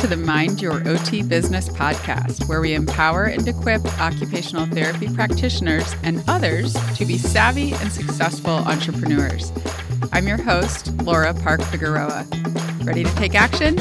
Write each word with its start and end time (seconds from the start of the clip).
to 0.00 0.06
the 0.06 0.16
Mind 0.16 0.62
Your 0.62 0.88
OT 0.88 1.20
Business 1.20 1.68
podcast, 1.68 2.48
where 2.48 2.62
we 2.62 2.72
empower 2.72 3.24
and 3.24 3.46
equip 3.46 3.84
occupational 4.00 4.64
therapy 4.64 5.12
practitioners 5.12 5.94
and 6.02 6.24
others 6.26 6.72
to 6.96 7.04
be 7.04 7.18
savvy 7.18 7.74
and 7.74 7.92
successful 7.92 8.50
entrepreneurs. 8.50 9.52
I'm 10.10 10.26
your 10.26 10.38
host, 10.38 10.90
Laura 11.02 11.34
Park 11.34 11.60
Figueroa. 11.64 12.26
Ready 12.82 13.04
to 13.04 13.14
take 13.16 13.34
action? 13.34 13.76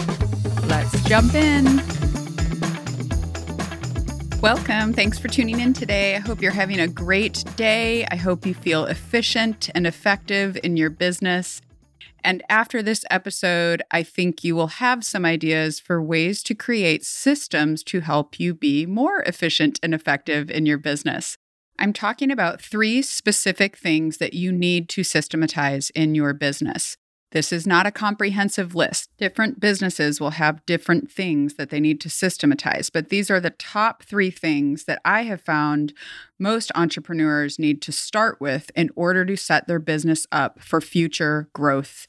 Let's 0.68 1.02
jump 1.06 1.36
in. 1.36 1.78
Welcome. 4.42 4.92
Thanks 4.92 5.18
for 5.18 5.30
tuning 5.30 5.62
in 5.62 5.72
today. 5.72 6.18
I 6.18 6.20
hope 6.20 6.42
you're 6.42 6.52
having 6.52 6.82
a 6.82 6.88
great 6.90 7.46
day. 7.56 8.06
I 8.12 8.18
hope 8.18 8.46
you 8.46 8.54
feel 8.54 8.84
efficient 8.84 9.70
and 9.74 9.88
effective 9.88 10.58
in 10.66 10.76
your 10.76 10.90
business. 10.90 11.62
And 12.24 12.44
after 12.50 12.82
this 12.82 13.06
episode, 13.10 13.82
I 13.92 14.04
think 14.04 14.44
you 14.44 14.56
will 14.56 14.68
have 14.68 15.06
some 15.06 15.26
ideas 15.26 15.80
for 15.80 16.02
ways 16.02 16.44
to 16.44 16.56
create 16.56 17.06
systems 17.06 17.84
to 17.84 18.02
help 18.02 18.40
you 18.40 18.54
be 18.54 18.86
more 18.86 19.22
efficient 19.22 19.80
and 19.82 19.94
effective 19.94 20.50
in 20.52 20.66
your 20.66 20.78
business. 20.78 21.38
I'm 21.78 21.94
talking 21.94 22.30
about 22.30 22.62
three 22.62 23.02
specific 23.02 23.78
things 23.78 24.18
that 24.18 24.34
you 24.34 24.52
need 24.52 24.90
to 24.90 25.04
systematize 25.04 25.92
in 25.92 26.14
your 26.14 26.34
business. 26.34 26.98
This 27.32 27.54
is 27.54 27.68
not 27.68 27.86
a 27.86 27.92
comprehensive 27.92 28.74
list. 28.74 29.10
Different 29.18 29.60
businesses 29.60 30.20
will 30.20 30.32
have 30.32 30.66
different 30.66 31.12
things 31.12 31.56
that 31.56 31.70
they 31.70 31.80
need 31.80 32.02
to 32.02 32.10
systematize, 32.10 32.90
but 32.90 33.10
these 33.10 33.30
are 33.30 33.40
the 33.40 33.52
top 33.52 34.04
three 34.04 34.32
things 34.32 34.86
that 34.86 35.02
I 35.06 35.24
have 35.24 35.42
found 35.42 35.94
most 36.40 36.72
entrepreneurs 36.74 37.60
need 37.60 37.82
to 37.84 37.92
start 37.92 38.42
with 38.42 38.72
in 38.76 38.90
order 38.96 39.26
to 39.26 39.38
set 39.38 39.68
their 39.68 39.80
business 39.80 40.26
up 40.32 40.60
for 40.60 40.82
future 40.82 41.50
growth 41.54 42.08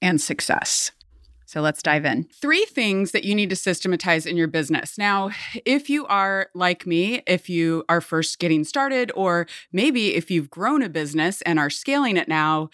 and 0.00 0.20
success. 0.20 0.92
So 1.46 1.60
let's 1.60 1.82
dive 1.82 2.04
in. 2.04 2.24
Three 2.24 2.64
things 2.64 3.12
that 3.12 3.24
you 3.24 3.34
need 3.34 3.50
to 3.50 3.56
systematize 3.56 4.26
in 4.26 4.36
your 4.36 4.48
business. 4.48 4.96
Now, 4.96 5.30
if 5.64 5.88
you 5.90 6.06
are 6.06 6.48
like 6.54 6.86
me, 6.86 7.22
if 7.26 7.48
you 7.48 7.84
are 7.88 8.00
first 8.00 8.38
getting 8.38 8.64
started, 8.64 9.12
or 9.14 9.46
maybe 9.72 10.14
if 10.14 10.30
you've 10.30 10.50
grown 10.50 10.82
a 10.82 10.88
business 10.88 11.42
and 11.42 11.58
are 11.58 11.70
scaling 11.70 12.16
it 12.16 12.28
now, 12.28 12.70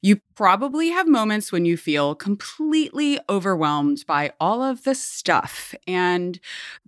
you 0.00 0.20
probably 0.34 0.90
have 0.90 1.08
moments 1.08 1.50
when 1.50 1.64
you 1.64 1.76
feel 1.76 2.14
completely 2.14 3.18
overwhelmed 3.28 4.04
by 4.06 4.32
all 4.40 4.62
of 4.62 4.84
the 4.84 4.94
stuff. 4.94 5.74
And 5.86 6.38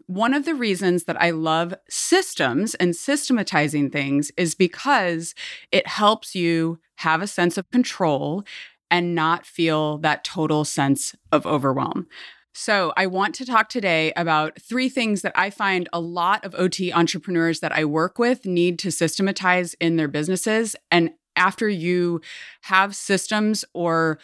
one 0.06 0.34
of 0.34 0.44
the 0.44 0.54
reasons 0.54 1.04
that 1.04 1.20
I 1.20 1.30
love 1.30 1.74
systems 1.88 2.74
and 2.76 2.94
systematizing 2.94 3.90
things 3.90 4.30
is 4.36 4.54
because 4.54 5.34
it 5.72 5.86
helps 5.86 6.34
you 6.34 6.78
have 6.96 7.22
a 7.22 7.26
sense 7.26 7.56
of 7.58 7.70
control 7.70 8.44
and 8.90 9.14
not 9.14 9.46
feel 9.46 9.98
that 9.98 10.24
total 10.24 10.64
sense 10.64 11.14
of 11.32 11.46
overwhelm. 11.46 12.06
So, 12.52 12.92
I 12.96 13.06
want 13.06 13.36
to 13.36 13.46
talk 13.46 13.68
today 13.68 14.12
about 14.16 14.60
three 14.60 14.88
things 14.88 15.22
that 15.22 15.32
I 15.36 15.50
find 15.50 15.88
a 15.92 16.00
lot 16.00 16.44
of 16.44 16.54
OT 16.56 16.92
entrepreneurs 16.92 17.60
that 17.60 17.70
I 17.70 17.84
work 17.84 18.18
with 18.18 18.44
need 18.44 18.76
to 18.80 18.90
systematize 18.90 19.74
in 19.74 19.96
their 19.96 20.08
businesses. 20.08 20.74
And 20.90 21.12
after 21.40 21.68
you 21.68 22.20
have 22.60 22.94
systems 22.94 23.64
or 23.72 24.18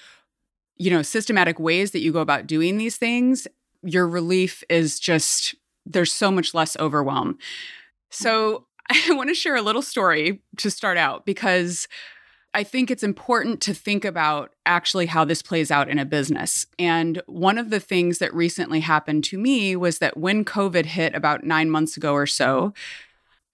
you 0.77 0.91
know 0.91 1.03
systematic 1.03 1.59
ways 1.59 1.91
that 1.93 2.01
you 2.01 2.13
go 2.13 2.21
about 2.21 2.47
doing 2.47 2.77
these 2.77 2.97
things 2.97 3.49
your 3.83 4.07
relief 4.07 4.63
is 4.69 5.01
just 5.01 5.55
there's 5.87 6.13
so 6.13 6.31
much 6.31 6.53
less 6.53 6.77
overwhelm 6.77 7.39
so 8.11 8.67
mm-hmm. 8.93 9.13
i 9.13 9.17
want 9.17 9.31
to 9.31 9.35
share 9.35 9.57
a 9.57 9.63
little 9.63 9.83
story 9.83 10.43
to 10.59 10.71
start 10.71 10.99
out 10.99 11.25
because 11.25 11.89
I 12.55 12.65
think 12.65 12.91
it's 12.91 13.03
important 13.03 13.61
to 13.63 13.75
think 13.75 14.03
about 14.07 14.55
actually 14.65 15.05
how 15.05 15.27
this 15.27 15.43
plays 15.43 15.71
out 15.71 15.91
in 15.91 15.99
a 15.99 16.07
business. 16.07 16.65
And 16.79 17.21
one 17.27 17.59
of 17.59 17.69
the 17.69 17.81
things 17.81 18.17
that 18.17 18.33
recently 18.33 18.81
happened 18.81 19.25
to 19.25 19.37
me 19.37 19.77
was 19.77 19.99
that 19.99 20.17
when 20.17 20.43
COVID 20.43 20.87
hit 20.87 21.15
about 21.15 21.45
nine 21.45 21.69
months 21.69 21.99
ago 21.99 22.15
or 22.15 22.27
so, 22.27 22.73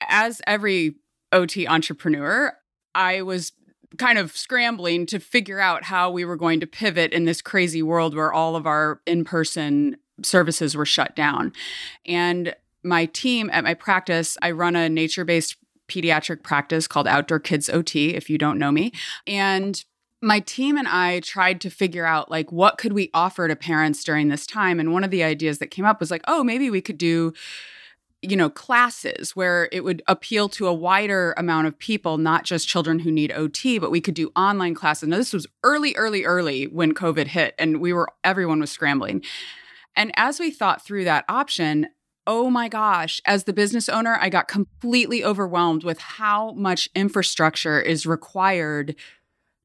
as 0.09 0.41
every 0.47 0.95
OT 1.33 1.67
entrepreneur, 1.67 2.57
I 2.95 3.23
was 3.23 3.53
kind 3.99 4.19
of 4.19 4.37
scrambling 4.37 5.07
to 5.07 5.19
figure 5.19 5.61
out 5.61 5.85
how 5.85 6.11
we 6.11 6.25
were 6.25 6.37
going 6.37 6.61
to 6.61 6.67
pivot 6.67 7.13
in 7.13 7.25
this 7.25 7.43
crazy 7.43 7.83
world 7.83 8.15
where 8.15 8.33
all 8.33 8.57
of 8.57 8.67
our 8.67 9.01
in 9.07 9.25
person 9.25 9.97
services 10.23 10.77
were 10.77 10.87
shut 10.87 11.17
down. 11.17 11.53
And 12.07 12.55
my 12.83 13.07
team 13.07 13.51
at 13.53 13.65
my 13.65 13.75
practice, 13.75 14.37
I 14.43 14.51
run 14.51 14.77
a 14.77 14.89
nature 14.89 15.25
based 15.25 15.57
pediatric 15.89 16.43
practice 16.43 16.87
called 16.89 17.07
Outdoor 17.07 17.39
Kids 17.39 17.69
OT, 17.69 18.15
if 18.15 18.31
you 18.31 18.39
don't 18.39 18.59
know 18.59 18.73
me. 18.73 18.93
And 19.27 19.85
my 20.23 20.39
team 20.41 20.79
and 20.79 20.87
I 20.87 21.21
tried 21.21 21.61
to 21.63 21.71
figure 21.71 22.07
out 22.07 22.31
like 22.31 22.53
what 22.53 22.79
could 22.79 22.93
we 22.93 23.11
offer 23.13 23.49
to 23.49 23.57
parents 23.57 24.05
during 24.05 24.29
this 24.29 24.47
time 24.47 24.79
and 24.79 24.93
one 24.93 25.03
of 25.03 25.11
the 25.11 25.25
ideas 25.25 25.59
that 25.59 25.73
came 25.73 25.85
up 25.85 25.99
was 25.99 26.13
like 26.13 26.23
oh 26.29 26.45
maybe 26.45 26.71
we 26.71 26.81
could 26.81 26.97
do 26.97 27.33
you 28.23 28.37
know 28.37 28.49
classes 28.49 29.35
where 29.35 29.69
it 29.73 29.83
would 29.83 30.03
appeal 30.07 30.49
to 30.49 30.69
a 30.69 30.73
wider 30.73 31.35
amount 31.37 31.67
of 31.67 31.79
people 31.79 32.19
not 32.19 32.45
just 32.45 32.69
children 32.69 33.01
who 33.01 33.11
need 33.11 33.33
ot 33.33 33.81
but 33.81 33.91
we 33.91 34.01
could 34.01 34.15
do 34.15 34.31
online 34.37 34.75
classes. 34.75 35.09
Now 35.09 35.17
this 35.17 35.33
was 35.33 35.47
early 35.65 35.95
early 35.97 36.25
early 36.25 36.67
when 36.67 36.95
covid 36.95 37.27
hit 37.27 37.55
and 37.59 37.81
we 37.81 37.93
were 37.93 38.09
everyone 38.25 38.61
was 38.61 38.71
scrambling. 38.71 39.23
And 39.95 40.13
as 40.17 40.41
we 40.41 40.51
thought 40.51 40.85
through 40.85 41.05
that 41.05 41.25
option 41.29 41.89
oh 42.27 42.49
my 42.49 42.69
gosh 42.69 43.21
as 43.27 43.45
the 43.45 43.53
business 43.53 43.89
owner 43.89 44.17
i 44.21 44.29
got 44.29 44.47
completely 44.47 45.25
overwhelmed 45.25 45.83
with 45.83 45.99
how 45.99 46.53
much 46.53 46.89
infrastructure 46.95 47.81
is 47.81 48.07
required 48.07 48.95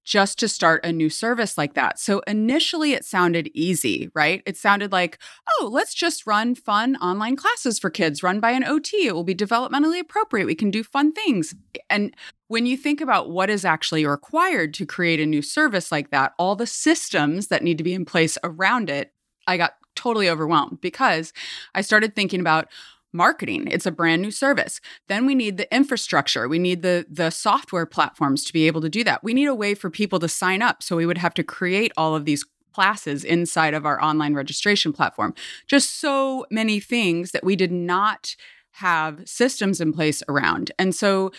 just 0.08 0.40
to 0.40 0.48
start 0.48 0.86
a 0.86 0.92
new 0.94 1.10
service 1.10 1.58
like 1.58 1.74
that. 1.74 2.00
So 2.00 2.22
initially 2.26 2.94
it 2.94 3.04
sounded 3.04 3.52
easy, 3.54 4.10
right? 4.16 4.42
It 4.46 4.56
sounded 4.56 4.94
like, 4.94 5.20
oh, 5.50 5.68
let's 5.70 5.94
just 5.94 6.26
run 6.26 6.56
fun 6.56 6.96
online 6.96 7.36
classes 7.36 7.78
for 7.78 7.90
kids 7.90 8.24
run 8.24 8.40
by 8.40 8.52
an 8.52 8.64
OT. 8.64 9.06
It 9.06 9.14
will 9.14 9.26
be 9.26 9.36
developmentally 9.36 10.00
appropriate. 10.00 10.46
We 10.46 10.56
can 10.56 10.72
do 10.72 10.82
fun 10.82 11.12
things. 11.12 11.54
And 11.90 12.16
when 12.48 12.66
you 12.66 12.78
think 12.78 13.02
about 13.02 13.32
what 13.32 13.50
is 13.50 13.66
actually 13.66 14.06
required 14.06 14.74
to 14.76 14.86
create 14.86 15.20
a 15.20 15.26
new 15.26 15.42
service 15.42 15.92
like 15.92 16.10
that, 16.12 16.32
all 16.40 16.56
the 16.56 16.66
systems 16.66 17.48
that 17.48 17.62
need 17.62 17.78
to 17.78 17.84
be 17.84 17.94
in 17.94 18.06
place 18.06 18.38
around 18.46 18.90
it, 18.90 19.12
I 19.46 19.58
got 19.58 19.74
totally 19.98 20.30
overwhelmed 20.30 20.80
because 20.80 21.34
I 21.76 21.82
started 21.82 22.16
thinking 22.16 22.40
about 22.40 22.70
marketing. 23.18 23.68
It's 23.70 23.86
a 23.86 23.92
brand 23.92 24.22
new 24.22 24.32
service. 24.32 24.80
Then 25.08 25.26
we 25.26 25.36
need 25.36 25.58
the 25.58 25.74
infrastructure. 25.76 26.48
We 26.48 26.60
need 26.60 26.84
the 26.84 27.06
the 27.10 27.32
software 27.32 27.86
platforms 27.86 28.46
to 28.46 28.54
be 28.54 28.68
able 28.68 28.82
to 28.82 28.90
do 28.90 29.04
that. 29.04 29.24
We 29.24 29.34
need 29.34 29.48
a 29.48 29.56
way 29.56 29.74
for 29.74 29.90
people 29.90 30.20
to 30.20 30.30
sign 30.30 30.62
up 30.62 30.82
so 30.82 30.96
we 30.96 31.06
would 31.06 31.18
have 31.18 31.34
to 31.34 31.44
create 31.44 31.92
all 31.98 32.16
of 32.16 32.24
these 32.26 32.46
classes 32.74 33.24
inside 33.24 33.74
of 33.74 33.86
our 33.86 34.02
online 34.02 34.36
registration 34.36 34.94
platform. 34.94 35.34
Just 35.66 36.00
so 36.00 36.46
many 36.52 36.80
things 36.80 37.32
that 37.32 37.44
we 37.44 37.56
did 37.56 37.72
not 37.72 38.36
have 38.74 39.28
systems 39.28 39.82
in 39.82 39.92
place 39.92 40.22
around. 40.30 40.72
And 40.78 40.94
so 40.94 41.32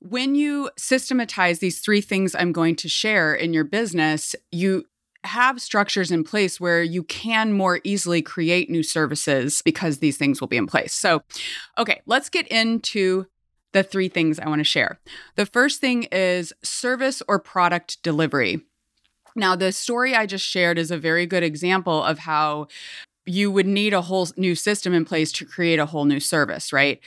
when 0.00 0.34
you 0.34 0.68
systematize 0.76 1.60
these 1.60 1.80
three 1.80 2.02
things 2.02 2.34
I'm 2.34 2.52
going 2.52 2.76
to 2.76 2.88
share 2.90 3.34
in 3.34 3.54
your 3.54 3.64
business, 3.64 4.36
you 4.52 4.84
have 5.24 5.60
structures 5.60 6.10
in 6.10 6.24
place 6.24 6.60
where 6.60 6.82
you 6.82 7.02
can 7.02 7.52
more 7.52 7.80
easily 7.84 8.22
create 8.22 8.70
new 8.70 8.82
services 8.82 9.62
because 9.64 9.98
these 9.98 10.16
things 10.16 10.40
will 10.40 10.48
be 10.48 10.56
in 10.56 10.66
place. 10.66 10.92
So, 10.92 11.22
okay, 11.78 12.02
let's 12.06 12.28
get 12.28 12.46
into 12.48 13.26
the 13.72 13.82
three 13.82 14.08
things 14.08 14.38
I 14.38 14.48
want 14.48 14.60
to 14.60 14.64
share. 14.64 15.00
The 15.36 15.46
first 15.46 15.80
thing 15.80 16.04
is 16.04 16.52
service 16.62 17.22
or 17.26 17.38
product 17.38 18.02
delivery. 18.02 18.60
Now, 19.36 19.56
the 19.56 19.72
story 19.72 20.14
I 20.14 20.26
just 20.26 20.46
shared 20.46 20.78
is 20.78 20.90
a 20.90 20.98
very 20.98 21.26
good 21.26 21.42
example 21.42 22.02
of 22.02 22.20
how 22.20 22.68
you 23.26 23.50
would 23.50 23.66
need 23.66 23.92
a 23.92 24.02
whole 24.02 24.28
new 24.36 24.54
system 24.54 24.94
in 24.94 25.04
place 25.04 25.32
to 25.32 25.44
create 25.44 25.78
a 25.78 25.86
whole 25.86 26.04
new 26.04 26.20
service, 26.20 26.72
right? 26.72 27.00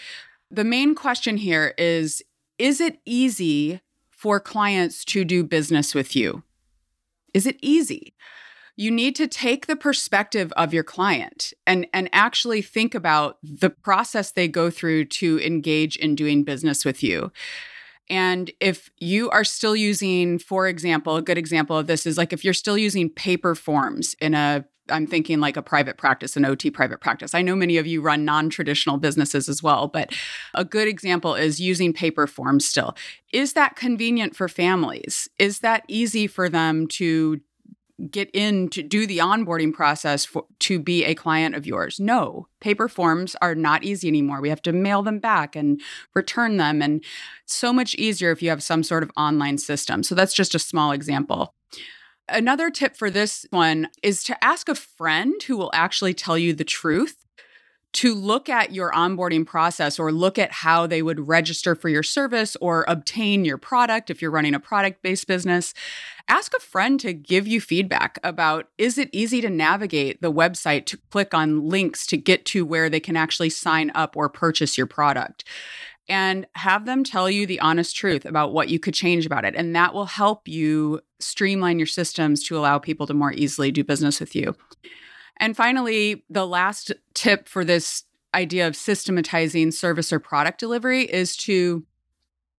The 0.51 0.63
main 0.63 0.95
question 0.95 1.38
here 1.38 1.73
is 1.77 2.22
Is 2.57 2.81
it 2.81 3.00
easy 3.06 3.81
for 4.09 4.39
clients 4.39 5.06
to 5.06 5.24
do 5.24 5.44
business 5.44 5.94
with 5.94 6.15
you? 6.15 6.44
Is 7.33 7.45
it 7.45 7.57
easy? 7.62 8.13
You 8.75 8.91
need 8.91 9.15
to 9.15 9.27
take 9.27 9.65
the 9.65 9.75
perspective 9.75 10.53
of 10.56 10.74
your 10.74 10.83
client 10.83 11.51
and, 11.65 11.88
and 11.94 12.09
actually 12.13 12.62
think 12.62 12.94
about 12.94 13.38
the 13.41 13.71
process 13.71 14.31
they 14.31 14.47
go 14.47 14.69
through 14.69 15.06
to 15.06 15.39
engage 15.39 15.97
in 15.97 16.13
doing 16.13 16.44
business 16.44 16.85
with 16.85 17.01
you. 17.01 17.31
And 18.09 18.51
if 18.59 18.89
you 19.00 19.29
are 19.31 19.44
still 19.44 19.75
using, 19.75 20.39
for 20.39 20.68
example, 20.68 21.15
a 21.15 21.21
good 21.21 21.38
example 21.38 21.75
of 21.75 21.88
this 21.88 22.06
is 22.06 22.18
like 22.18 22.31
if 22.31 22.45
you're 22.45 22.53
still 22.53 22.77
using 22.77 23.09
paper 23.09 23.56
forms 23.56 24.15
in 24.21 24.33
a 24.33 24.63
I'm 24.89 25.07
thinking 25.07 25.39
like 25.39 25.57
a 25.57 25.62
private 25.62 25.98
practice, 25.98 26.36
an 26.36 26.45
OT 26.45 26.72
private 26.72 27.01
practice. 27.01 27.34
I 27.34 27.42
know 27.42 27.56
many 27.56 27.78
of 27.78 27.88
you 27.88 28.01
run 28.01 28.25
non 28.25 28.50
traditional 28.50 28.98
businesses 28.98 29.50
as 29.50 29.63
well, 29.63 29.88
but 29.88 30.13
a 30.54 30.66
good 30.66 30.88
example 30.88 31.36
is 31.36 31.60
using 31.60 31.94
paper 31.94 32.28
forms 32.28 32.66
still. 32.66 32.95
Is 33.31 33.54
that 33.54 33.75
convenient 33.75 34.36
for 34.36 34.48
families? 34.48 35.30
Is 35.39 35.60
that 35.60 35.84
easy 35.88 36.28
for 36.28 36.50
them 36.50 36.88
to 36.88 37.42
get 38.12 38.30
in 38.34 38.69
to 38.69 38.84
do 38.84 39.07
the 39.07 39.18
onboarding 39.18 39.74
process 39.74 40.24
for, 40.24 40.45
to 40.60 40.80
be 40.80 41.04
a 41.04 41.16
client 41.16 41.56
of 41.56 41.66
yours. 41.66 42.00
No, 42.00 42.48
paper 42.60 42.88
forms 42.88 43.36
are 43.42 43.56
not 43.56 43.84
easy 43.84 44.07
anymore. 44.07 44.39
We 44.39 44.50
have 44.50 44.62
to 44.63 44.72
mail 44.72 45.01
them 45.01 45.19
back 45.19 45.56
and 45.56 45.81
return 46.13 46.57
them 46.57 46.81
and 46.81 47.04
so 47.45 47.74
much 47.74 47.95
easier 47.95 48.31
if 48.31 48.42
you 48.44 48.50
have 48.50 48.62
some 48.62 48.84
sort 48.84 49.04
of 49.04 49.12
online 49.18 49.57
system. 49.57 50.04
So 50.04 50.13
that's 50.13 50.34
just 50.34 50.54
a 50.54 50.60
small 50.60 50.92
example. 50.92 51.56
Another 52.29 52.69
tip 52.69 52.97
for 52.97 53.09
this 53.09 53.45
one 53.51 53.89
is 54.03 54.24
to 54.24 54.44
ask 54.44 54.68
a 54.68 54.75
friend 54.75 55.41
who 55.44 55.56
will 55.56 55.71
actually 55.74 56.13
tell 56.13 56.38
you 56.38 56.53
the 56.53 56.65
truth 56.65 57.25
to 57.94 58.13
look 58.13 58.50
at 58.50 58.74
your 58.74 58.91
onboarding 58.91 59.45
process 59.45 59.97
or 59.97 60.12
look 60.12 60.38
at 60.38 60.51
how 60.51 60.85
they 60.85 61.01
would 61.01 61.27
register 61.27 61.74
for 61.74 61.89
your 61.89 62.03
service 62.03 62.57
or 62.57 62.85
obtain 62.88 63.45
your 63.45 63.57
product 63.57 64.09
if 64.09 64.21
you're 64.21 64.29
running 64.29 64.53
a 64.53 64.59
product 64.59 65.01
based 65.01 65.25
business. 65.25 65.74
Ask 66.27 66.53
a 66.56 66.59
friend 66.59 67.00
to 67.00 67.13
give 67.13 67.47
you 67.47 67.62
feedback 67.62 68.19
about 68.24 68.68
is 68.77 68.97
it 68.97 69.09
easy 69.13 69.39
to 69.39 69.50
navigate 69.50 70.21
the 70.21 70.31
website 70.31 70.85
to 70.88 71.00
click 71.09 71.33
on 71.33 71.69
links 71.69 72.06
to 72.07 72.18
get 72.18 72.45
to 72.47 72.65
where 72.65 72.89
they 72.89 73.00
can 73.00 73.15
actually 73.15 73.50
sign 73.50 73.91
up 73.95 74.18
or 74.18 74.27
purchase 74.27 74.77
your 74.77 74.88
product 74.88 75.45
and 76.09 76.48
have 76.56 76.86
them 76.86 77.04
tell 77.04 77.30
you 77.30 77.45
the 77.45 77.59
honest 77.59 77.95
truth 77.95 78.25
about 78.25 78.54
what 78.54 78.69
you 78.69 78.80
could 78.80 78.94
change 78.94 79.25
about 79.25 79.45
it. 79.45 79.56
And 79.56 79.75
that 79.75 79.94
will 79.94 80.06
help 80.06 80.48
you 80.48 81.01
streamline 81.19 81.80
your 81.80 81.88
systems 81.88 82.44
to 82.44 82.57
allow 82.57 82.80
people 82.80 83.07
to 83.07 83.13
more 83.13 83.33
easily 83.33 83.71
do 83.71 83.83
business 83.83 84.19
with 84.19 84.36
you. 84.36 84.56
And 85.38 85.56
finally, 85.56 86.24
the 86.30 86.48
last 86.48 86.92
tip 87.13 87.48
for 87.48 87.63
this 87.63 88.04
idea 88.33 88.68
of 88.68 88.75
systematizing 88.75 89.71
service 89.71 90.12
or 90.13 90.19
product 90.19 90.59
delivery 90.59 91.04
is 91.04 91.36
to 91.38 91.86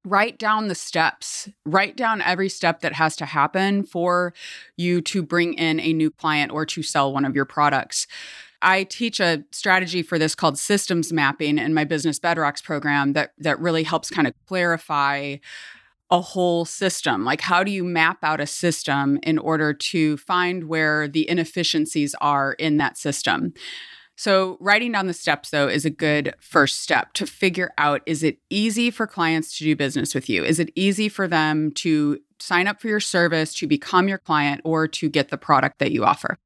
write 0.04 0.38
down 0.38 0.68
the 0.68 0.74
steps, 0.74 1.48
write 1.64 1.96
down 1.96 2.22
every 2.22 2.48
step 2.48 2.80
that 2.80 2.94
has 2.94 3.16
to 3.16 3.26
happen 3.26 3.82
for 3.82 4.32
you 4.76 5.00
to 5.02 5.22
bring 5.22 5.54
in 5.54 5.80
a 5.80 5.92
new 5.92 6.10
client 6.10 6.52
or 6.52 6.64
to 6.64 6.82
sell 6.82 7.12
one 7.12 7.24
of 7.24 7.34
your 7.34 7.44
products. 7.44 8.06
I 8.62 8.84
teach 8.84 9.20
a 9.20 9.44
strategy 9.52 10.02
for 10.02 10.18
this 10.18 10.34
called 10.34 10.58
systems 10.58 11.12
mapping 11.12 11.58
in 11.58 11.74
my 11.74 11.84
business 11.84 12.18
bedrocks 12.18 12.62
program 12.62 13.12
that 13.12 13.32
that 13.38 13.60
really 13.60 13.82
helps 13.82 14.10
kind 14.10 14.26
of 14.26 14.34
clarify 14.46 15.36
a 16.10 16.20
whole 16.20 16.64
system. 16.64 17.24
Like 17.24 17.40
how 17.40 17.62
do 17.62 17.70
you 17.70 17.84
map 17.84 18.18
out 18.22 18.40
a 18.40 18.46
system 18.46 19.18
in 19.22 19.38
order 19.38 19.74
to 19.74 20.16
find 20.16 20.64
where 20.64 21.06
the 21.06 21.28
inefficiencies 21.28 22.14
are 22.20 22.54
in 22.54 22.78
that 22.78 22.96
system? 22.96 23.52
So, 24.18 24.56
writing 24.58 24.90
down 24.90 25.06
the 25.06 25.14
steps, 25.14 25.50
though, 25.50 25.68
is 25.68 25.84
a 25.84 25.90
good 25.90 26.34
first 26.40 26.80
step 26.80 27.12
to 27.12 27.24
figure 27.24 27.70
out 27.78 28.02
is 28.04 28.24
it 28.24 28.38
easy 28.50 28.90
for 28.90 29.06
clients 29.06 29.56
to 29.58 29.64
do 29.64 29.76
business 29.76 30.12
with 30.12 30.28
you? 30.28 30.42
Is 30.42 30.58
it 30.58 30.72
easy 30.74 31.08
for 31.08 31.28
them 31.28 31.70
to 31.74 32.18
sign 32.40 32.66
up 32.66 32.80
for 32.80 32.88
your 32.88 32.98
service, 32.98 33.54
to 33.54 33.68
become 33.68 34.08
your 34.08 34.18
client, 34.18 34.60
or 34.64 34.88
to 34.88 35.08
get 35.08 35.28
the 35.28 35.38
product 35.38 35.78
that 35.78 35.92
you 35.92 36.04
offer? 36.04 36.36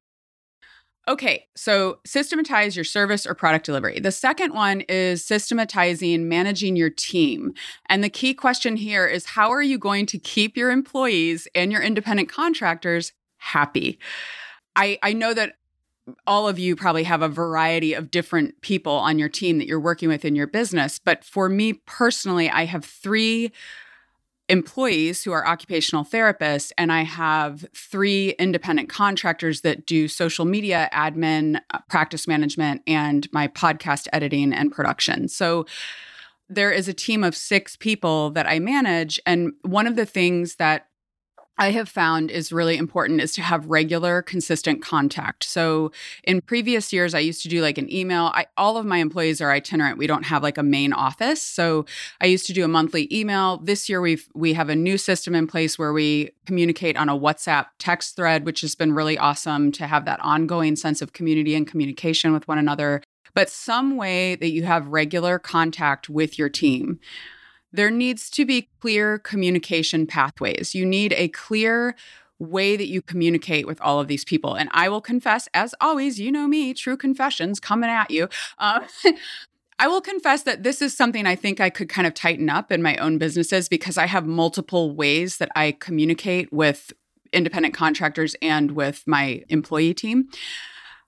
Okay, 1.05 1.47
so 1.53 1.99
systematize 2.05 2.77
your 2.77 2.85
service 2.85 3.27
or 3.27 3.35
product 3.35 3.65
delivery. 3.65 3.99
The 3.99 4.11
second 4.11 4.53
one 4.53 4.81
is 4.81 5.23
systematizing 5.25 6.29
managing 6.29 6.77
your 6.77 6.89
team. 6.89 7.53
And 7.87 8.01
the 8.01 8.09
key 8.09 8.33
question 8.33 8.77
here 8.77 9.05
is 9.05 9.25
how 9.25 9.51
are 9.51 9.61
you 9.61 9.77
going 9.77 10.05
to 10.07 10.17
keep 10.17 10.55
your 10.55 10.71
employees 10.71 11.45
and 11.53 11.73
your 11.73 11.81
independent 11.81 12.29
contractors 12.29 13.11
happy? 13.37 13.99
I, 14.77 14.97
I 15.03 15.11
know 15.11 15.33
that 15.33 15.55
all 16.25 16.47
of 16.47 16.57
you 16.57 16.75
probably 16.75 17.03
have 17.03 17.21
a 17.21 17.27
variety 17.27 17.93
of 17.93 18.09
different 18.09 18.61
people 18.61 18.93
on 18.93 19.19
your 19.19 19.29
team 19.29 19.57
that 19.57 19.67
you're 19.67 19.79
working 19.79 20.07
with 20.07 20.23
in 20.23 20.35
your 20.35 20.47
business. 20.47 20.99
But 20.99 21.25
for 21.25 21.49
me 21.49 21.73
personally, 21.85 22.49
I 22.49 22.65
have 22.65 22.85
three 22.85 23.51
employees 24.49 25.23
who 25.23 25.31
are 25.31 25.47
occupational 25.47 26.03
therapists, 26.03 26.71
and 26.77 26.91
I 26.91 27.03
have 27.03 27.65
three 27.75 28.31
independent 28.31 28.89
contractors 28.89 29.61
that 29.61 29.85
do 29.85 30.07
social 30.07 30.45
media 30.45 30.89
admin, 30.93 31.61
uh, 31.71 31.79
practice 31.89 32.27
management, 32.27 32.81
and 32.85 33.27
my 33.31 33.47
podcast 33.47 34.07
editing 34.11 34.53
and 34.53 34.71
production. 34.71 35.27
So 35.27 35.65
there 36.49 36.71
is 36.71 36.87
a 36.87 36.93
team 36.93 37.23
of 37.23 37.35
six 37.35 37.75
people 37.75 38.31
that 38.31 38.47
I 38.47 38.59
manage. 38.59 39.19
And 39.25 39.53
one 39.63 39.87
of 39.87 39.95
the 39.95 40.05
things 40.05 40.55
that 40.55 40.87
I 41.57 41.69
have 41.69 41.87
found 41.87 42.31
is 42.31 42.51
really 42.51 42.77
important 42.77 43.21
is 43.21 43.31
to 43.33 43.43
have 43.43 43.67
regular, 43.67 44.23
consistent 44.23 44.81
contact. 44.81 45.43
So, 45.43 45.91
in 46.23 46.41
previous 46.41 46.91
years, 46.91 47.13
I 47.13 47.19
used 47.19 47.43
to 47.43 47.49
do 47.49 47.61
like 47.61 47.77
an 47.77 47.91
email. 47.93 48.31
I, 48.33 48.47
all 48.57 48.75
of 48.77 48.87
my 48.87 48.97
employees 48.97 49.39
are 49.39 49.51
itinerant. 49.51 49.99
We 49.99 50.07
don't 50.07 50.25
have 50.25 50.41
like 50.41 50.57
a 50.57 50.63
main 50.63 50.93
office, 50.93 51.41
so 51.43 51.85
I 52.19 52.25
used 52.25 52.47
to 52.47 52.53
do 52.53 52.65
a 52.65 52.67
monthly 52.67 53.07
email. 53.15 53.57
This 53.57 53.87
year, 53.87 54.01
we've 54.01 54.27
we 54.33 54.53
have 54.53 54.69
a 54.69 54.75
new 54.75 54.97
system 54.97 55.35
in 55.35 55.45
place 55.45 55.77
where 55.77 55.93
we 55.93 56.31
communicate 56.47 56.97
on 56.97 57.07
a 57.07 57.17
WhatsApp 57.17 57.67
text 57.77 58.15
thread, 58.15 58.45
which 58.45 58.61
has 58.61 58.73
been 58.73 58.93
really 58.93 59.17
awesome 59.17 59.71
to 59.73 59.85
have 59.85 60.05
that 60.05 60.19
ongoing 60.21 60.75
sense 60.75 61.03
of 61.03 61.13
community 61.13 61.53
and 61.53 61.67
communication 61.67 62.33
with 62.33 62.47
one 62.47 62.57
another. 62.57 63.03
But 63.35 63.49
some 63.49 63.95
way 63.95 64.35
that 64.35 64.49
you 64.49 64.63
have 64.63 64.87
regular 64.87 65.39
contact 65.39 66.09
with 66.09 66.39
your 66.39 66.49
team 66.49 66.99
there 67.73 67.91
needs 67.91 68.29
to 68.29 68.45
be 68.45 68.69
clear 68.79 69.17
communication 69.17 70.05
pathways. 70.05 70.73
You 70.75 70.85
need 70.85 71.13
a 71.17 71.27
clear 71.29 71.95
way 72.39 72.75
that 72.77 72.87
you 72.87 73.01
communicate 73.01 73.65
with 73.65 73.81
all 73.81 73.99
of 73.99 74.07
these 74.07 74.23
people. 74.23 74.53
And 74.53 74.69
I 74.71 74.89
will 74.89 75.01
confess, 75.01 75.49
as 75.53 75.73
always, 75.81 76.19
you 76.19 76.31
know 76.31 76.47
me, 76.47 76.73
true 76.73 76.95
confessions 76.95 77.59
coming 77.59 77.89
at 77.89 78.11
you. 78.11 78.29
Uh, 78.59 78.81
I 79.79 79.87
will 79.87 80.01
confess 80.01 80.43
that 80.43 80.63
this 80.63 80.81
is 80.81 80.95
something 80.95 81.25
I 81.25 81.35
think 81.35 81.59
I 81.59 81.69
could 81.69 81.89
kind 81.89 82.05
of 82.05 82.13
tighten 82.13 82.49
up 82.49 82.71
in 82.71 82.81
my 82.81 82.95
own 82.97 83.17
businesses 83.17 83.67
because 83.67 83.97
I 83.97 84.05
have 84.05 84.25
multiple 84.25 84.95
ways 84.95 85.37
that 85.37 85.49
I 85.55 85.75
communicate 85.79 86.53
with 86.53 86.93
independent 87.33 87.73
contractors 87.73 88.35
and 88.41 88.71
with 88.71 89.03
my 89.07 89.43
employee 89.49 89.95
team 89.95 90.29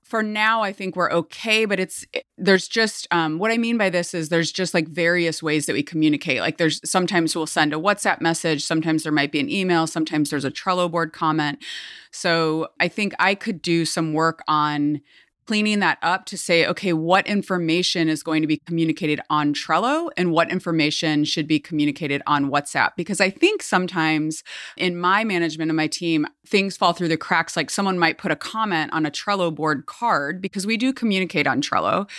for 0.05 0.23
now 0.23 0.61
i 0.61 0.71
think 0.71 0.95
we're 0.95 1.11
okay 1.11 1.65
but 1.65 1.79
it's 1.79 2.05
eh, 2.13 2.21
there's 2.37 2.67
just 2.67 3.07
um, 3.11 3.39
what 3.39 3.51
i 3.51 3.57
mean 3.57 3.77
by 3.77 3.89
this 3.89 4.13
is 4.13 4.29
there's 4.29 4.51
just 4.51 4.73
like 4.73 4.87
various 4.87 5.41
ways 5.41 5.65
that 5.65 5.73
we 5.73 5.83
communicate. 5.83 6.39
Like 6.39 6.57
there's 6.57 6.79
sometimes 6.89 7.35
we'll 7.35 7.47
send 7.47 7.73
a 7.73 7.77
whatsapp 7.77 8.21
message 8.21 8.63
sometimes 8.63 9.03
there 9.03 9.11
might 9.11 9.31
be 9.31 9.39
an 9.39 9.49
email 9.49 9.87
sometimes 9.87 10.29
there's 10.29 10.45
a 10.45 10.51
trello 10.51 10.89
board 10.89 11.13
comment. 11.13 11.63
So 12.11 12.67
i 12.79 12.87
think 12.87 13.13
i 13.19 13.35
could 13.35 13.61
do 13.61 13.85
some 13.85 14.13
work 14.13 14.43
on 14.47 15.01
cleaning 15.45 15.79
that 15.79 15.97
up 16.01 16.25
to 16.25 16.37
say, 16.37 16.65
okay, 16.65 16.93
what 16.93 17.27
information 17.27 18.09
is 18.09 18.23
going 18.23 18.41
to 18.41 18.47
be 18.47 18.57
communicated 18.57 19.19
on 19.29 19.53
Trello 19.53 20.09
and 20.17 20.31
what 20.31 20.51
information 20.51 21.23
should 21.23 21.47
be 21.47 21.59
communicated 21.59 22.21
on 22.25 22.49
WhatsApp? 22.49 22.91
Because 22.95 23.21
I 23.21 23.29
think 23.29 23.61
sometimes 23.61 24.43
in 24.77 24.97
my 24.97 25.23
management 25.23 25.69
of 25.69 25.75
my 25.75 25.87
team, 25.87 26.25
things 26.45 26.77
fall 26.77 26.93
through 26.93 27.09
the 27.09 27.17
cracks. 27.17 27.55
Like 27.55 27.69
someone 27.69 27.99
might 27.99 28.17
put 28.17 28.31
a 28.31 28.35
comment 28.35 28.91
on 28.93 29.05
a 29.05 29.11
Trello 29.11 29.53
board 29.53 29.85
card 29.85 30.41
because 30.41 30.65
we 30.65 30.77
do 30.77 30.91
communicate 30.93 31.47
on 31.47 31.61
Trello. 31.61 32.09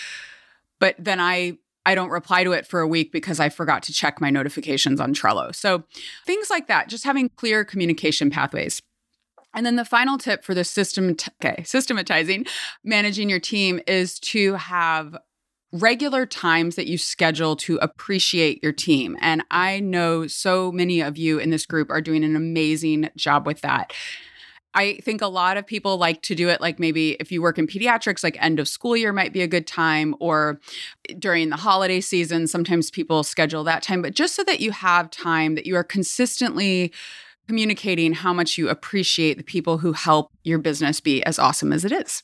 But 0.79 0.95
then 0.99 1.21
I 1.21 1.59
I 1.87 1.95
don't 1.95 2.11
reply 2.11 2.43
to 2.43 2.51
it 2.51 2.67
for 2.67 2.81
a 2.81 2.89
week 2.89 3.13
because 3.13 3.39
I 3.39 3.49
forgot 3.49 3.85
to 3.85 3.93
check 3.93 4.21
my 4.21 4.29
notifications 4.29 5.01
on 5.01 5.15
Trello. 5.15 5.55
So, 5.55 5.85
things 6.27 6.51
like 6.51 6.67
that, 6.67 6.89
just 6.89 7.05
having 7.05 7.29
clear 7.29 7.65
communication 7.65 8.29
pathways. 8.29 8.83
And 9.57 9.65
then 9.65 9.77
the 9.77 9.85
final 9.85 10.19
tip 10.19 10.45
for 10.45 10.55
the 10.55 10.65
system, 10.65 11.17
okay, 11.43 11.63
systematizing, 11.65 12.45
managing 12.85 13.31
your 13.31 13.41
team 13.41 13.81
is 13.87 14.21
to 14.21 14.55
have 14.55 15.17
regular 15.73 16.27
times 16.27 16.77
that 16.77 16.87
you 16.87 16.99
schedule 16.99 17.57
to 17.57 17.77
appreciate 17.79 18.63
your 18.63 18.73
team. 18.73 19.17
And 19.21 19.43
I 19.51 19.81
know 19.81 20.27
so 20.27 20.71
many 20.71 21.01
of 21.01 21.17
you 21.17 21.39
in 21.39 21.51
this 21.51 21.67
group 21.67 21.91
are 21.91 22.01
doing 22.01 22.23
an 22.23 22.37
amazing 22.37 23.11
job 23.17 23.47
with 23.47 23.63
that. 23.63 23.93
I 24.75 25.01
think 25.03 25.23
a 25.23 25.27
lot 25.27 25.57
of 25.57 25.67
people 25.67 25.97
like 25.97 26.21
to 26.23 26.35
do 26.35 26.51
it 26.51 26.61
like 26.61 26.79
maybe 26.79 27.13
if 27.13 27.33
you 27.33 27.41
work 27.41 27.59
in 27.59 27.67
pediatrics, 27.67 28.23
like 28.23 28.37
end 28.43 28.61
of 28.61 28.69
school 28.69 28.95
year 28.95 29.11
might 29.11 29.33
be 29.33 29.41
a 29.41 29.49
good 29.49 29.67
time, 29.67 30.15
or 30.21 30.61
during 31.19 31.49
the 31.49 31.57
holiday 31.57 32.03
season. 32.03 32.47
Sometimes 32.47 32.91
people 32.91 33.25
schedule 33.25 33.65
that 33.65 33.83
time, 33.83 34.03
but 34.03 34.15
just 34.15 34.35
so 34.35 34.45
that 34.45 34.61
you 34.61 34.73
have 34.73 35.11
time 35.11 35.55
that 35.55 35.65
you 35.65 35.77
are 35.77 35.85
consistently 35.85 36.93
communicating 37.49 38.13
how 38.13 38.33
much 38.33 38.59
you 38.59 38.69
appreciate 38.69 39.39
the 39.39 39.45
people 39.45 39.79
who 39.79 39.93
help 39.93 40.33
your 40.45 40.59
business 40.59 41.01
be 41.01 41.23
as 41.25 41.39
awesome 41.39 41.73
as 41.73 41.85
it 41.85 41.93
is. 41.93 42.23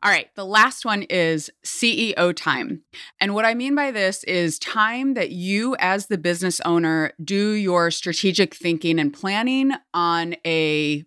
All 0.00 0.12
right, 0.12 0.28
the 0.36 0.44
last 0.44 0.84
one 0.84 1.02
is 1.02 1.50
CEO 1.64 2.32
time. 2.34 2.82
And 3.20 3.34
what 3.34 3.44
I 3.44 3.54
mean 3.54 3.74
by 3.74 3.90
this 3.90 4.22
is 4.24 4.58
time 4.60 5.14
that 5.14 5.30
you, 5.30 5.74
as 5.80 6.06
the 6.06 6.18
business 6.18 6.60
owner, 6.60 7.12
do 7.22 7.52
your 7.52 7.90
strategic 7.90 8.54
thinking 8.54 9.00
and 9.00 9.12
planning 9.12 9.72
on 9.92 10.36
a 10.46 11.04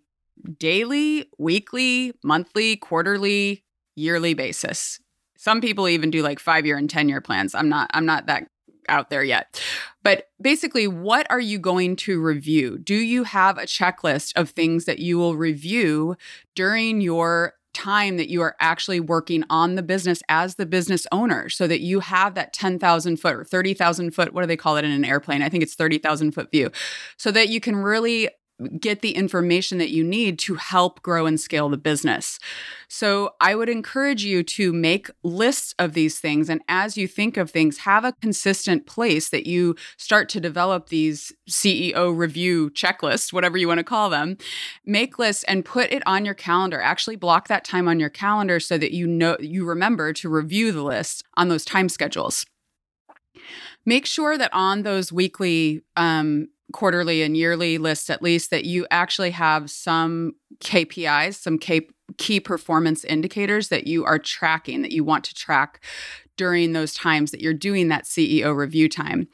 daily, 0.58 1.30
weekly, 1.38 2.12
monthly, 2.22 2.76
quarterly, 2.76 3.64
yearly 3.96 4.34
basis. 4.34 5.00
Some 5.38 5.60
people 5.60 5.88
even 5.88 6.10
do 6.10 6.22
like 6.22 6.38
5 6.38 6.66
year 6.66 6.76
and 6.76 6.90
10 6.90 7.08
year 7.08 7.20
plans. 7.20 7.54
I'm 7.54 7.68
not 7.68 7.90
I'm 7.94 8.06
not 8.06 8.26
that 8.26 8.48
out 8.88 9.10
there 9.10 9.24
yet. 9.24 9.60
But 10.02 10.30
basically, 10.40 10.86
what 10.86 11.26
are 11.30 11.40
you 11.40 11.58
going 11.58 11.96
to 11.96 12.20
review? 12.20 12.78
Do 12.78 12.94
you 12.94 13.24
have 13.24 13.58
a 13.58 13.62
checklist 13.62 14.32
of 14.36 14.50
things 14.50 14.84
that 14.84 14.98
you 14.98 15.18
will 15.18 15.36
review 15.36 16.16
during 16.54 17.00
your 17.00 17.54
time 17.74 18.18
that 18.18 18.28
you 18.28 18.42
are 18.42 18.54
actually 18.60 19.00
working 19.00 19.44
on 19.48 19.76
the 19.76 19.82
business 19.82 20.22
as 20.28 20.56
the 20.56 20.66
business 20.66 21.06
owner 21.10 21.48
so 21.48 21.66
that 21.66 21.80
you 21.80 22.00
have 22.00 22.34
that 22.34 22.52
10,000 22.52 23.16
foot 23.16 23.34
or 23.34 23.44
30,000 23.44 24.10
foot, 24.10 24.34
what 24.34 24.42
do 24.42 24.46
they 24.46 24.58
call 24.58 24.76
it 24.76 24.84
in 24.84 24.90
an 24.90 25.06
airplane? 25.06 25.40
I 25.40 25.48
think 25.48 25.62
it's 25.62 25.74
30,000 25.74 26.32
foot 26.32 26.50
view, 26.50 26.70
so 27.16 27.30
that 27.30 27.48
you 27.48 27.60
can 27.60 27.76
really 27.76 28.28
get 28.78 29.00
the 29.00 29.12
information 29.12 29.78
that 29.78 29.90
you 29.90 30.04
need 30.04 30.38
to 30.40 30.54
help 30.54 31.02
grow 31.02 31.26
and 31.26 31.40
scale 31.40 31.68
the 31.68 31.76
business. 31.76 32.38
So, 32.88 33.34
I 33.40 33.54
would 33.54 33.68
encourage 33.68 34.24
you 34.24 34.42
to 34.44 34.72
make 34.72 35.10
lists 35.22 35.74
of 35.78 35.94
these 35.94 36.18
things. 36.18 36.48
And 36.48 36.60
as 36.68 36.96
you 36.96 37.08
think 37.08 37.36
of 37.36 37.50
things, 37.50 37.78
have 37.78 38.04
a 38.04 38.12
consistent 38.20 38.86
place 38.86 39.30
that 39.30 39.46
you 39.46 39.76
start 39.96 40.28
to 40.30 40.40
develop 40.40 40.88
these 40.88 41.32
CEO 41.48 42.16
review 42.16 42.70
checklists, 42.70 43.32
whatever 43.32 43.56
you 43.56 43.68
want 43.68 43.78
to 43.78 43.84
call 43.84 44.10
them. 44.10 44.36
Make 44.84 45.18
lists 45.18 45.44
and 45.44 45.64
put 45.64 45.92
it 45.92 46.02
on 46.06 46.24
your 46.24 46.34
calendar. 46.34 46.80
Actually, 46.80 47.16
block 47.16 47.48
that 47.48 47.64
time 47.64 47.88
on 47.88 47.98
your 47.98 48.10
calendar 48.10 48.60
so 48.60 48.78
that 48.78 48.92
you 48.92 49.06
know 49.06 49.36
you 49.40 49.64
remember 49.64 50.12
to 50.12 50.28
review 50.28 50.72
the 50.72 50.82
list 50.82 51.24
on 51.36 51.48
those 51.48 51.64
time 51.64 51.88
schedules 51.88 52.46
make 53.84 54.06
sure 54.06 54.38
that 54.38 54.52
on 54.52 54.82
those 54.82 55.12
weekly 55.12 55.82
um, 55.96 56.48
quarterly 56.72 57.22
and 57.22 57.36
yearly 57.36 57.78
lists 57.78 58.10
at 58.10 58.22
least 58.22 58.50
that 58.50 58.64
you 58.64 58.86
actually 58.90 59.30
have 59.30 59.70
some 59.70 60.34
KPIs, 60.60 61.34
some 61.34 61.58
key, 61.58 61.88
key 62.18 62.40
performance 62.40 63.04
indicators 63.04 63.68
that 63.68 63.86
you 63.86 64.04
are 64.04 64.18
tracking 64.18 64.82
that 64.82 64.92
you 64.92 65.04
want 65.04 65.24
to 65.24 65.34
track 65.34 65.84
during 66.36 66.72
those 66.72 66.94
times 66.94 67.30
that 67.30 67.40
you're 67.40 67.54
doing 67.54 67.88
that 67.88 68.04
CEO 68.04 68.54
review 68.54 68.88
time. 68.88 69.28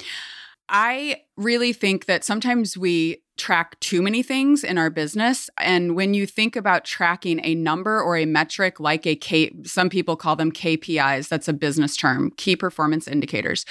I 0.69 1.23
really 1.37 1.73
think 1.73 2.07
that 2.07 2.25
sometimes 2.25 2.77
we 2.77 3.23
track 3.39 3.79
too 3.81 4.03
many 4.03 4.23
things 4.23 4.65
in 4.65 4.77
our 4.77 4.91
business. 4.91 5.49
And 5.59 5.95
when 5.95 6.13
you 6.13 6.27
think 6.27 6.57
about 6.57 6.85
tracking 6.85 7.41
a 7.45 7.55
number 7.55 8.03
or 8.03 8.17
a 8.17 8.27
metric 8.27 8.81
like 8.81 9.07
a 9.07 9.17
K, 9.17 9.53
some 9.65 9.89
people 9.89 10.17
call 10.17 10.37
them 10.37 10.53
KPIs, 10.53 11.29
that's 11.29 11.49
a 11.49 11.53
business 11.53 11.97
term, 11.97 12.33
key 12.37 12.57
performance 12.57 13.09
indicators. 13.09 13.65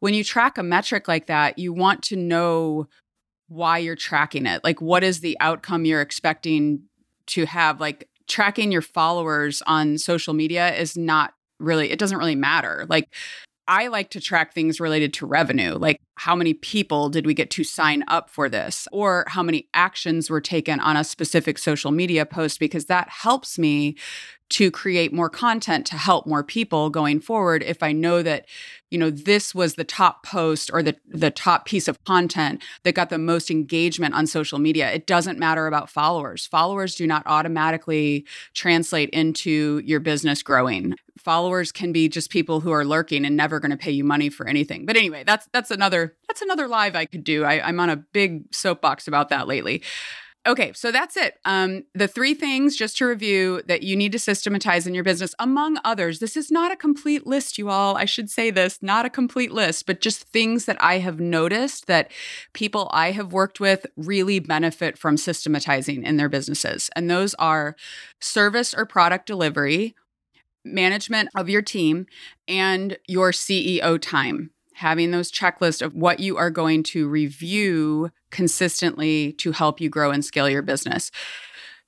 When 0.00 0.14
you 0.14 0.22
track 0.22 0.58
a 0.58 0.62
metric 0.62 1.08
like 1.08 1.26
that, 1.26 1.58
you 1.58 1.72
want 1.72 2.02
to 2.04 2.16
know 2.16 2.86
why 3.48 3.78
you're 3.78 3.96
tracking 3.96 4.46
it. 4.46 4.62
Like, 4.64 4.80
what 4.80 5.04
is 5.04 5.20
the 5.20 5.36
outcome 5.40 5.84
you're 5.84 6.00
expecting 6.00 6.82
to 7.28 7.46
have? 7.46 7.80
Like, 7.80 8.08
tracking 8.26 8.72
your 8.72 8.82
followers 8.82 9.62
on 9.66 9.98
social 9.98 10.34
media 10.34 10.74
is 10.74 10.96
not 10.96 11.32
really, 11.58 11.90
it 11.90 11.98
doesn't 11.98 12.18
really 12.18 12.34
matter. 12.34 12.86
Like, 12.88 13.08
I 13.68 13.88
like 13.88 14.10
to 14.10 14.20
track 14.20 14.54
things 14.54 14.78
related 14.78 15.12
to 15.14 15.26
revenue, 15.26 15.74
like 15.74 16.00
how 16.14 16.36
many 16.36 16.54
people 16.54 17.08
did 17.08 17.26
we 17.26 17.34
get 17.34 17.50
to 17.50 17.64
sign 17.64 18.04
up 18.06 18.30
for 18.30 18.48
this, 18.48 18.86
or 18.92 19.24
how 19.26 19.42
many 19.42 19.68
actions 19.74 20.30
were 20.30 20.40
taken 20.40 20.78
on 20.78 20.96
a 20.96 21.02
specific 21.02 21.58
social 21.58 21.90
media 21.90 22.24
post, 22.24 22.60
because 22.60 22.84
that 22.84 23.08
helps 23.08 23.58
me 23.58 23.96
to 24.48 24.70
create 24.70 25.12
more 25.12 25.30
content 25.30 25.86
to 25.86 25.96
help 25.96 26.26
more 26.26 26.44
people 26.44 26.90
going 26.90 27.20
forward 27.20 27.62
if 27.62 27.82
i 27.82 27.92
know 27.92 28.22
that 28.22 28.46
you 28.90 28.98
know 28.98 29.10
this 29.10 29.54
was 29.54 29.74
the 29.74 29.84
top 29.84 30.24
post 30.24 30.70
or 30.72 30.82
the 30.82 30.96
the 31.08 31.30
top 31.30 31.64
piece 31.64 31.88
of 31.88 32.02
content 32.04 32.62
that 32.84 32.94
got 32.94 33.10
the 33.10 33.18
most 33.18 33.50
engagement 33.50 34.14
on 34.14 34.26
social 34.26 34.58
media 34.58 34.90
it 34.92 35.06
doesn't 35.06 35.38
matter 35.38 35.66
about 35.66 35.90
followers. 35.90 36.46
Followers 36.46 36.94
do 36.94 37.06
not 37.06 37.22
automatically 37.26 38.24
translate 38.54 39.10
into 39.10 39.82
your 39.84 40.00
business 40.00 40.42
growing. 40.42 40.94
Followers 41.18 41.72
can 41.72 41.92
be 41.92 42.08
just 42.08 42.30
people 42.30 42.60
who 42.60 42.70
are 42.70 42.84
lurking 42.84 43.24
and 43.24 43.36
never 43.36 43.60
going 43.60 43.70
to 43.70 43.76
pay 43.76 43.90
you 43.90 44.04
money 44.04 44.28
for 44.28 44.46
anything. 44.46 44.86
But 44.86 44.96
anyway 44.96 45.24
that's 45.24 45.48
that's 45.52 45.70
another 45.70 46.16
that's 46.28 46.42
another 46.42 46.68
live 46.68 46.94
i 46.96 47.04
could 47.04 47.24
do. 47.24 47.44
I, 47.44 47.66
i'm 47.66 47.80
on 47.80 47.90
a 47.90 47.96
big 47.96 48.54
soapbox 48.54 49.08
about 49.08 49.28
that 49.30 49.46
lately 49.46 49.82
Okay, 50.46 50.72
so 50.74 50.92
that's 50.92 51.16
it. 51.16 51.40
Um, 51.44 51.84
the 51.92 52.06
three 52.06 52.32
things, 52.32 52.76
just 52.76 52.96
to 52.98 53.06
review, 53.06 53.62
that 53.66 53.82
you 53.82 53.96
need 53.96 54.12
to 54.12 54.18
systematize 54.18 54.86
in 54.86 54.94
your 54.94 55.02
business, 55.02 55.34
among 55.40 55.78
others. 55.84 56.20
This 56.20 56.36
is 56.36 56.52
not 56.52 56.70
a 56.70 56.76
complete 56.76 57.26
list, 57.26 57.58
you 57.58 57.68
all. 57.68 57.96
I 57.96 58.04
should 58.04 58.30
say 58.30 58.52
this, 58.52 58.80
not 58.80 59.04
a 59.04 59.10
complete 59.10 59.50
list, 59.50 59.86
but 59.86 60.00
just 60.00 60.22
things 60.22 60.66
that 60.66 60.76
I 60.80 60.98
have 60.98 61.18
noticed 61.18 61.88
that 61.88 62.12
people 62.52 62.88
I 62.92 63.10
have 63.10 63.32
worked 63.32 63.58
with 63.58 63.86
really 63.96 64.38
benefit 64.38 64.96
from 64.96 65.16
systematizing 65.16 66.04
in 66.04 66.16
their 66.16 66.28
businesses. 66.28 66.90
And 66.94 67.10
those 67.10 67.34
are 67.34 67.74
service 68.20 68.72
or 68.72 68.86
product 68.86 69.26
delivery, 69.26 69.96
management 70.64 71.28
of 71.34 71.48
your 71.48 71.62
team, 71.62 72.06
and 72.46 72.98
your 73.08 73.32
CEO 73.32 74.00
time 74.00 74.50
having 74.76 75.10
those 75.10 75.32
checklists 75.32 75.80
of 75.80 75.94
what 75.94 76.20
you 76.20 76.36
are 76.36 76.50
going 76.50 76.82
to 76.82 77.08
review 77.08 78.10
consistently 78.36 79.32
to 79.32 79.50
help 79.50 79.80
you 79.80 79.88
grow 79.88 80.10
and 80.10 80.22
scale 80.22 80.48
your 80.48 80.60
business. 80.60 81.10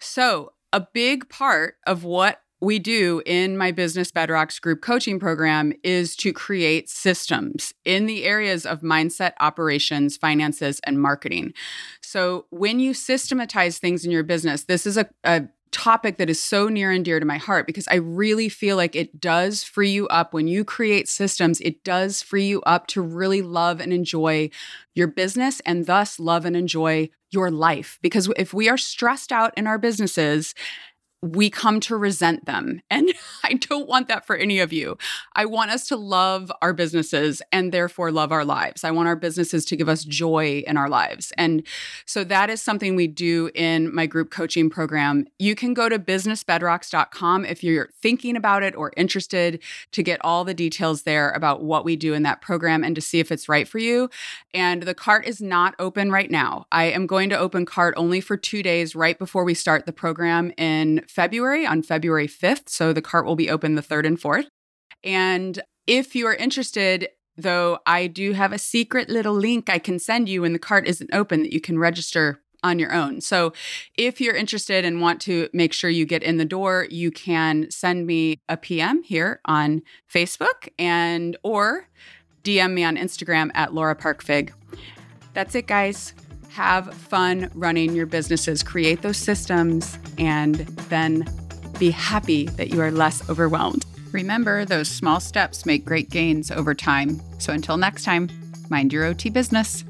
So, 0.00 0.52
a 0.72 0.80
big 0.80 1.28
part 1.28 1.76
of 1.86 2.04
what 2.04 2.40
we 2.60 2.78
do 2.78 3.22
in 3.24 3.56
my 3.56 3.70
Business 3.70 4.10
Bedrocks 4.10 4.60
group 4.60 4.80
coaching 4.82 5.20
program 5.20 5.72
is 5.84 6.16
to 6.16 6.32
create 6.32 6.88
systems 6.88 7.72
in 7.84 8.06
the 8.06 8.24
areas 8.24 8.66
of 8.66 8.80
mindset, 8.80 9.32
operations, 9.40 10.16
finances, 10.16 10.80
and 10.84 11.00
marketing. 11.00 11.52
So, 12.00 12.46
when 12.48 12.80
you 12.80 12.94
systematize 12.94 13.78
things 13.78 14.06
in 14.06 14.10
your 14.10 14.24
business, 14.24 14.64
this 14.64 14.86
is 14.86 14.96
a, 14.96 15.08
a 15.24 15.48
topic 15.70 16.18
that 16.18 16.30
is 16.30 16.42
so 16.42 16.68
near 16.68 16.90
and 16.90 17.04
dear 17.04 17.20
to 17.20 17.26
my 17.26 17.38
heart 17.38 17.66
because 17.66 17.88
I 17.88 17.96
really 17.96 18.48
feel 18.48 18.76
like 18.76 18.96
it 18.96 19.20
does 19.20 19.64
free 19.64 19.90
you 19.90 20.08
up 20.08 20.32
when 20.32 20.48
you 20.48 20.64
create 20.64 21.08
systems. 21.08 21.60
It 21.60 21.84
does 21.84 22.22
free 22.22 22.46
you 22.46 22.60
up 22.62 22.86
to 22.88 23.02
really 23.02 23.42
love 23.42 23.80
and 23.80 23.92
enjoy 23.92 24.50
your 24.94 25.08
business 25.08 25.60
and 25.60 25.86
thus 25.86 26.18
love 26.18 26.44
and 26.44 26.56
enjoy 26.56 27.10
your 27.30 27.50
life. 27.50 27.98
Because 28.02 28.30
if 28.36 28.54
we 28.54 28.68
are 28.68 28.78
stressed 28.78 29.32
out 29.32 29.52
in 29.56 29.66
our 29.66 29.78
businesses 29.78 30.54
we 31.22 31.50
come 31.50 31.80
to 31.80 31.96
resent 31.96 32.44
them. 32.46 32.82
And 32.98 33.12
I 33.44 33.54
don't 33.54 33.86
want 33.88 34.08
that 34.08 34.26
for 34.26 34.34
any 34.34 34.58
of 34.58 34.72
you. 34.72 34.98
I 35.34 35.44
want 35.44 35.70
us 35.70 35.86
to 35.88 35.96
love 35.96 36.50
our 36.62 36.72
businesses 36.72 37.40
and 37.52 37.70
therefore 37.70 38.10
love 38.10 38.32
our 38.32 38.44
lives. 38.44 38.82
I 38.82 38.90
want 38.90 39.06
our 39.06 39.14
businesses 39.14 39.64
to 39.66 39.76
give 39.76 39.88
us 39.88 40.04
joy 40.04 40.64
in 40.66 40.76
our 40.76 40.88
lives. 40.88 41.32
And 41.38 41.62
so 42.06 42.24
that 42.24 42.50
is 42.50 42.60
something 42.60 42.96
we 42.96 43.06
do 43.06 43.50
in 43.54 43.94
my 43.94 44.06
group 44.06 44.30
coaching 44.30 44.68
program. 44.68 45.26
You 45.38 45.54
can 45.54 45.74
go 45.74 45.88
to 45.88 45.98
businessbedrocks.com 45.98 47.44
if 47.44 47.62
you're 47.62 47.90
thinking 48.02 48.34
about 48.34 48.64
it 48.64 48.74
or 48.74 48.92
interested 48.96 49.62
to 49.92 50.02
get 50.02 50.20
all 50.24 50.44
the 50.44 50.54
details 50.54 51.02
there 51.02 51.30
about 51.30 51.62
what 51.62 51.84
we 51.84 51.94
do 51.94 52.14
in 52.14 52.24
that 52.24 52.40
program 52.40 52.82
and 52.82 52.96
to 52.96 53.00
see 53.00 53.20
if 53.20 53.30
it's 53.30 53.48
right 53.48 53.68
for 53.68 53.78
you. 53.78 54.10
And 54.52 54.82
the 54.82 54.94
cart 54.94 55.24
is 55.24 55.40
not 55.40 55.76
open 55.78 56.10
right 56.10 56.30
now. 56.30 56.66
I 56.72 56.84
am 56.84 57.06
going 57.06 57.28
to 57.30 57.38
open 57.38 57.64
cart 57.64 57.94
only 57.96 58.20
for 58.20 58.36
two 58.36 58.62
days 58.62 58.96
right 58.96 59.18
before 59.18 59.44
we 59.44 59.54
start 59.54 59.86
the 59.86 59.92
program 59.92 60.52
in 60.56 61.04
February 61.08 61.66
on 61.66 61.82
February 61.82 62.28
5th. 62.28 62.68
So 62.68 62.92
the 62.92 63.02
cart 63.02 63.24
will 63.26 63.36
be 63.36 63.50
open 63.50 63.74
the 63.74 63.82
3rd 63.82 64.06
and 64.06 64.20
4th. 64.20 64.46
And 65.02 65.60
if 65.86 66.14
you 66.14 66.26
are 66.26 66.34
interested, 66.34 67.08
though, 67.36 67.78
I 67.86 68.06
do 68.06 68.32
have 68.32 68.52
a 68.52 68.58
secret 68.58 69.08
little 69.08 69.34
link 69.34 69.70
I 69.70 69.78
can 69.78 69.98
send 69.98 70.28
you 70.28 70.42
when 70.42 70.52
the 70.52 70.58
cart 70.58 70.86
isn't 70.86 71.10
open 71.12 71.42
that 71.42 71.52
you 71.52 71.60
can 71.60 71.78
register 71.78 72.40
on 72.62 72.78
your 72.78 72.92
own. 72.92 73.20
So 73.20 73.52
if 73.96 74.20
you're 74.20 74.34
interested 74.34 74.84
and 74.84 75.00
want 75.00 75.20
to 75.22 75.48
make 75.52 75.72
sure 75.72 75.90
you 75.90 76.04
get 76.04 76.24
in 76.24 76.38
the 76.38 76.44
door, 76.44 76.88
you 76.90 77.10
can 77.10 77.70
send 77.70 78.06
me 78.06 78.40
a 78.48 78.56
PM 78.56 79.02
here 79.04 79.40
on 79.44 79.82
Facebook 80.12 80.68
and 80.78 81.36
or 81.44 81.88
DM 82.42 82.72
me 82.72 82.82
on 82.82 82.96
Instagram 82.96 83.50
at 83.54 83.74
Laura 83.74 83.94
Parkfig. 83.94 84.50
That's 85.34 85.54
it, 85.54 85.68
guys 85.68 86.14
have 86.48 86.92
fun 86.94 87.50
running 87.54 87.94
your 87.94 88.06
businesses, 88.06 88.62
create 88.62 89.02
those 89.02 89.16
systems, 89.16 89.98
and 90.18 90.56
then 90.88 91.24
be 91.78 91.90
happy 91.90 92.46
that 92.46 92.70
you 92.70 92.80
are 92.80 92.90
less 92.90 93.28
overwhelmed. 93.28 93.86
Remember, 94.12 94.64
those 94.64 94.88
small 94.88 95.20
steps 95.20 95.66
make 95.66 95.84
great 95.84 96.10
gains 96.10 96.50
over 96.50 96.74
time. 96.74 97.20
So 97.38 97.52
until 97.52 97.76
next 97.76 98.04
time, 98.04 98.28
mind 98.70 98.92
your 98.92 99.04
OT 99.04 99.30
business. 99.30 99.84